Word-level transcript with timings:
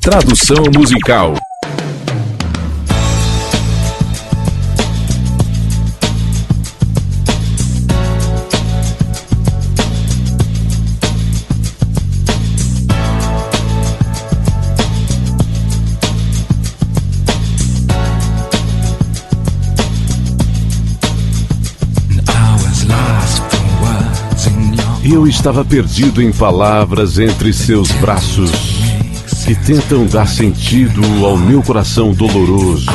Tradução 0.00 0.64
musical. 0.74 1.34
Eu 25.04 25.26
estava 25.26 25.62
perdido 25.62 26.22
em 26.22 26.32
palavras 26.32 27.18
entre 27.18 27.52
seus 27.52 27.90
braços 27.92 28.79
que 29.50 29.54
tentam 29.56 30.06
dar 30.06 30.28
sentido 30.28 31.02
ao 31.26 31.36
meu 31.36 31.60
coração 31.60 32.12
doloroso. 32.12 32.86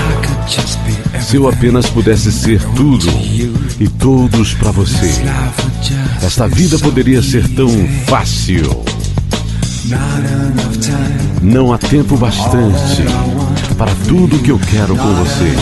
Se 1.20 1.36
eu 1.36 1.50
apenas 1.50 1.88
pudesse 1.88 2.32
ser 2.32 2.64
tudo 2.78 3.06
e 3.78 3.90
todos 3.90 4.54
para 4.54 4.72
você, 4.72 5.12
esta 6.24 6.48
vida 6.48 6.80
poderia 6.80 7.22
ser 7.22 7.46
tão 7.50 7.68
fácil. 8.06 8.86
Não 11.42 11.74
há 11.74 11.78
tempo 11.78 12.16
bastante 12.16 13.04
para 13.78 13.92
tudo 14.08 14.40
que 14.40 14.52
eu 14.52 14.60
quero 14.72 14.96
com 14.96 15.14
você. 15.14 15.54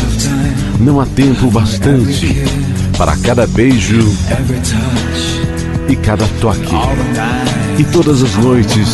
Não 0.80 1.02
há 1.02 1.08
tempo 1.08 1.50
bastante 1.50 2.44
para 3.00 3.18
cada 3.18 3.48
beijo 3.48 4.16
e 5.90 5.96
cada 5.96 6.28
toque. 6.40 6.76
E 7.80 7.84
todas 7.86 8.22
as 8.22 8.36
noites 8.36 8.90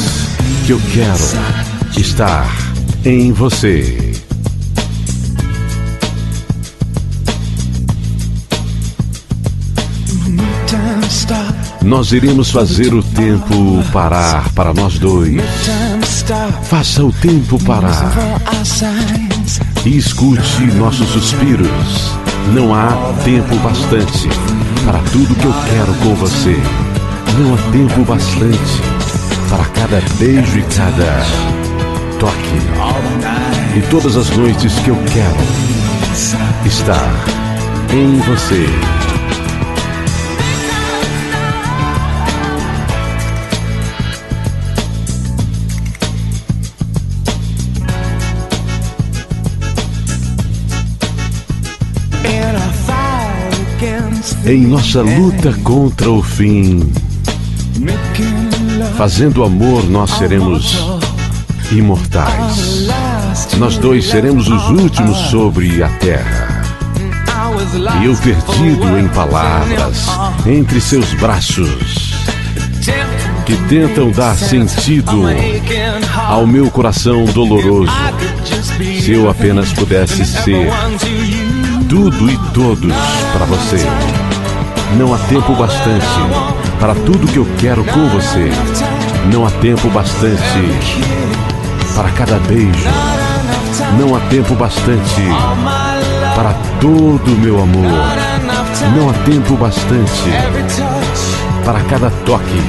que 0.65 0.71
eu 0.71 0.79
quero 0.93 1.68
estar 1.99 2.49
em 3.03 3.31
você. 3.33 4.13
Nós 11.83 12.11
iremos 12.11 12.51
fazer 12.51 12.93
o 12.93 13.01
tempo 13.01 13.83
parar 13.91 14.49
para 14.53 14.73
nós 14.73 14.97
dois. 14.99 15.41
Faça 16.63 17.03
o 17.03 17.11
tempo 17.11 17.61
parar. 17.63 18.13
E 19.85 19.97
escute 19.97 20.63
nossos 20.77 21.09
suspiros. 21.09 21.67
Não 22.53 22.73
há 22.73 23.13
tempo 23.23 23.55
bastante 23.57 24.29
para 24.85 24.99
tudo 25.11 25.35
que 25.35 25.45
eu 25.45 25.53
quero 25.69 25.93
com 25.95 26.15
você. 26.15 26.55
Não 27.39 27.55
há 27.55 27.57
tempo 27.71 28.05
bastante 28.05 28.99
para 29.49 29.65
cada 29.65 30.01
beijo 30.19 30.59
e 30.59 30.63
cada 30.63 31.68
toque. 32.19 33.77
E 33.77 33.81
todas 33.89 34.17
as 34.17 34.29
noites 34.31 34.73
que 34.79 34.89
eu 34.89 34.97
quero 35.13 35.37
estar 36.65 37.11
em 37.93 38.19
você. 38.19 38.65
Em 54.45 54.65
nossa 54.65 55.03
luta 55.03 55.53
contra 55.63 56.09
o 56.09 56.23
fim, 56.23 56.91
fazendo 58.97 59.43
amor, 59.43 59.87
nós 59.87 60.09
seremos 60.11 60.98
imortais. 61.71 62.87
Nós 63.57 63.77
dois 63.77 64.09
seremos 64.09 64.47
os 64.47 64.69
últimos 64.69 65.17
sobre 65.29 65.83
a 65.83 65.89
terra. 65.89 66.63
E 68.01 68.05
eu 68.05 68.15
perdido 68.15 68.97
em 68.97 69.07
palavras, 69.09 70.07
entre 70.45 70.81
seus 70.81 71.13
braços, 71.13 72.13
que 73.45 73.55
tentam 73.67 74.11
dar 74.11 74.35
sentido 74.35 75.23
ao 76.27 76.47
meu 76.47 76.71
coração 76.71 77.25
doloroso. 77.25 77.91
Se 79.01 79.11
eu 79.11 79.29
apenas 79.29 79.71
pudesse 79.73 80.25
ser 80.25 80.69
tudo 81.89 82.29
e 82.29 82.37
todos 82.53 82.93
para 83.33 83.45
você. 83.45 83.77
Não 84.97 85.13
há 85.13 85.17
tempo 85.19 85.53
bastante 85.55 86.05
para 86.79 86.95
tudo 86.95 87.27
que 87.27 87.37
eu 87.37 87.47
quero 87.59 87.83
com 87.83 88.07
você. 88.09 88.49
Não 89.31 89.45
há 89.45 89.51
tempo 89.51 89.89
bastante 89.89 90.39
para 91.99 92.11
cada 92.11 92.39
beijo. 92.47 92.89
Não 93.99 94.15
há 94.15 94.21
tempo 94.29 94.55
bastante 94.55 95.21
para 96.33 96.53
todo 96.79 97.27
o 97.27 97.37
meu 97.37 97.61
amor. 97.61 97.91
Não 98.95 99.09
há 99.09 99.13
tempo 99.25 99.57
bastante 99.57 100.31
para 101.65 101.81
cada 101.81 102.09
toque. 102.25 102.61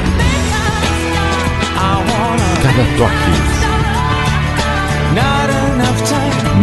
Cada 2.60 2.84
toque. 2.98 3.32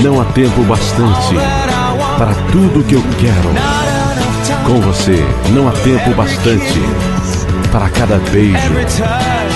Não 0.04 0.20
há 0.20 0.26
tempo 0.26 0.62
bastante 0.64 1.36
para 2.18 2.34
tudo 2.52 2.84
que 2.84 2.96
eu 2.96 3.04
quero. 3.18 3.54
Com 4.66 4.82
você 4.82 5.26
não 5.52 5.70
há 5.70 5.72
tempo 5.72 6.14
bastante 6.16 6.82
para 7.72 7.88
cada 7.92 8.18
beijo 8.30 8.74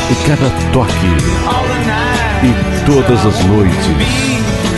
e 0.09 0.15
cada 0.25 0.49
toque. 0.71 2.10
E 2.43 2.85
todas 2.85 3.25
as 3.25 3.45
noites 3.45 3.87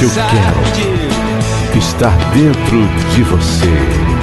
eu 0.01 0.09
quero 0.09 1.77
estar 1.77 2.15
dentro 2.33 2.87
de 3.15 3.23
você. 3.23 4.13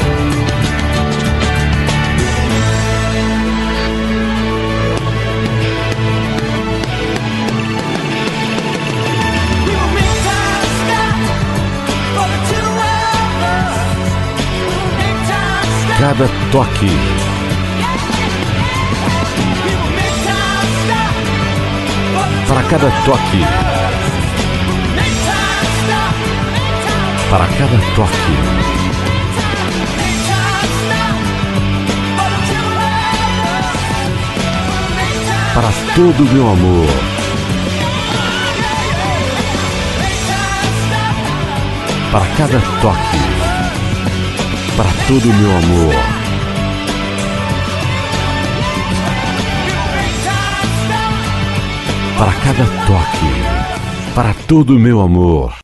cada 16.01 16.27
toque. 16.51 17.29
Cada 22.70 22.88
toque. 23.04 23.44
Para 27.28 27.47
cada 27.47 27.78
toque. 27.97 28.34
Para 35.54 35.69
todo 35.97 36.32
meu 36.32 36.48
amor. 36.48 36.86
Para 42.12 42.26
cada 42.36 42.60
toque 42.80 43.30
para 44.76 44.91
todo 45.09 45.26
meu 45.26 45.59
amor. 45.59 46.19
Para 52.20 52.34
cada 52.34 52.66
toque, 52.86 54.14
para 54.14 54.34
todo 54.47 54.76
o 54.76 54.78
meu 54.78 55.00
amor. 55.00 55.54